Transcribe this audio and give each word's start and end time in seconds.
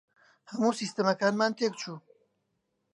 هەموو 0.49 0.77
سیستەمەکانمان 0.79 1.51
تێک 1.57 1.73
چوون. 1.81 2.01